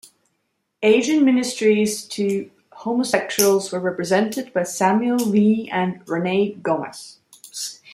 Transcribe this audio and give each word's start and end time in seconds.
Asian 0.81 1.23
ministries 1.23 2.07
to 2.07 2.49
homosexuals 2.71 3.71
were 3.71 3.79
represented 3.79 4.51
by 4.51 4.63
Samuel 4.63 5.17
Lee 5.27 5.69
and 5.71 6.01
Rene 6.09 6.53
Gomez. 6.55 7.19